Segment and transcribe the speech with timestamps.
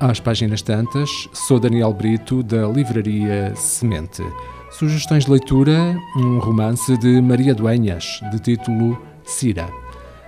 [0.00, 1.28] às páginas tantas.
[1.32, 4.22] Sou Daniel Brito, da Livraria Semente.
[4.70, 9.68] Sugestões de leitura: um romance de Maria Duenhas, de título Cira.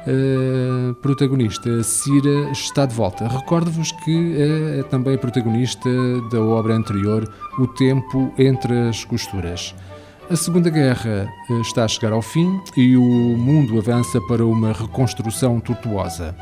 [0.06, 3.28] A protagonista Cira está de volta.
[3.28, 4.36] Recordo-vos que
[4.78, 5.88] é também protagonista
[6.30, 9.74] da obra anterior, O Tempo entre as Costuras.
[10.30, 14.72] A Segunda Guerra eh, está a chegar ao fim e o mundo avança para uma
[14.72, 16.34] reconstrução tortuosa.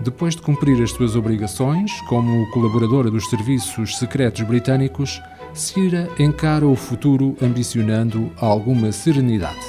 [0.00, 5.20] Depois de cumprir as suas obrigações como colaboradora dos serviços secretos britânicos,
[5.52, 9.60] Cira encara o futuro ambicionando alguma serenidade.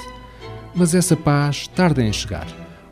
[0.73, 2.48] Mas essa paz tarda em chegar.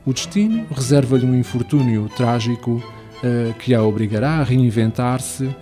[0.05, 5.55] O destino reserva-lhe um infortúnio trágico uh, que a obrigará a reinventar-se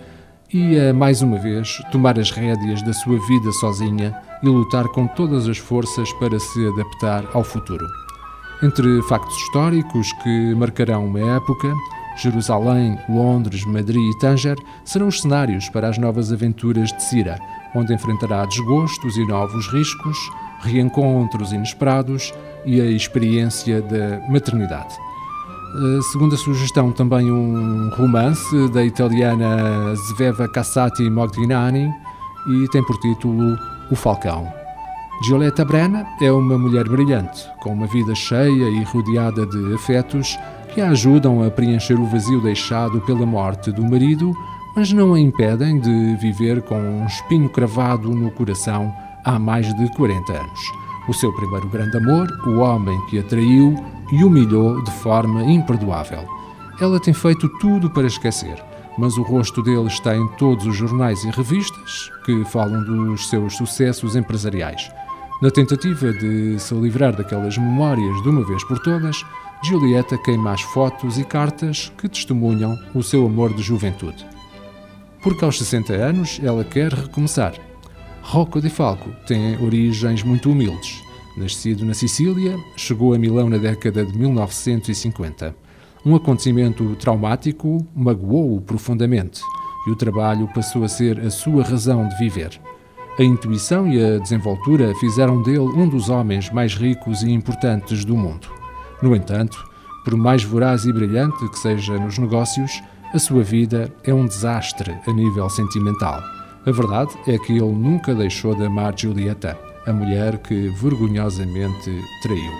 [0.52, 5.06] e a, mais uma vez, tomar as rédeas da sua vida sozinha e lutar com
[5.06, 7.86] todas as forças para se adaptar ao futuro.
[8.60, 11.72] Entre factos históricos que marcarão uma época,
[12.16, 17.38] Jerusalém, Londres, Madrid e Tanger serão os cenários para as novas aventuras de Cira,
[17.72, 20.18] onde enfrentará desgostos e novos riscos,
[20.60, 22.34] reencontros inesperados
[22.66, 24.92] e a experiência da maternidade.
[26.10, 31.88] Segunda sugestão, também um romance da italiana Zveva Cassati Modignani
[32.48, 33.56] e tem por título
[33.88, 34.57] O Falcão.
[35.20, 40.38] Giulietta Brenna é uma mulher brilhante, com uma vida cheia e rodeada de afetos
[40.72, 44.32] que a ajudam a preencher o vazio deixado pela morte do marido,
[44.76, 48.94] mas não a impedem de viver com um espinho cravado no coração
[49.24, 50.60] há mais de 40 anos.
[51.08, 53.74] O seu primeiro grande amor, o homem que a traiu
[54.12, 56.24] e humilhou de forma imperdoável.
[56.80, 58.62] Ela tem feito tudo para esquecer,
[58.96, 63.56] mas o rosto dele está em todos os jornais e revistas que falam dos seus
[63.56, 64.88] sucessos empresariais.
[65.40, 69.24] Na tentativa de se livrar daquelas memórias de uma vez por todas,
[69.62, 74.26] Julieta queima as fotos e cartas que testemunham o seu amor de juventude.
[75.22, 77.54] Porque aos 60 anos ela quer recomeçar.
[78.20, 81.00] Rocco di Falco tem origens muito humildes.
[81.36, 85.54] Nascido na Sicília, chegou a Milão na década de 1950.
[86.04, 89.40] Um acontecimento traumático magoou-o profundamente
[89.86, 92.60] e o trabalho passou a ser a sua razão de viver.
[93.18, 98.16] A intuição e a desenvoltura fizeram dele um dos homens mais ricos e importantes do
[98.16, 98.46] mundo.
[99.02, 99.58] No entanto,
[100.04, 102.80] por mais voraz e brilhante que seja nos negócios,
[103.12, 106.22] a sua vida é um desastre a nível sentimental.
[106.64, 111.90] A verdade é que ele nunca deixou de amar Julieta, a mulher que vergonhosamente
[112.22, 112.52] traiu.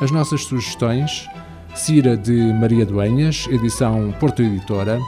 [0.00, 1.28] As nossas sugestões:
[1.74, 5.00] Cira de Maria Duenhas, edição Porto Editora,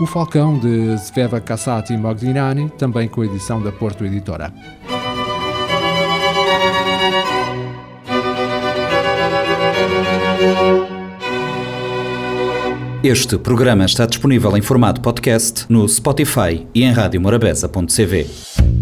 [0.00, 4.52] o Falcão de Sveva Cassati Modignani, também com edição da Porto Editora.
[13.02, 18.81] Este programa está disponível em formato podcast no Spotify e em radiomorabeza.cv.